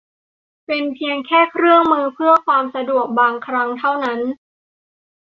[0.65, 4.19] เป็นได้เพียงแค่เครื่องมือเพื่อความสะดวกบางครั้งเท่านั้น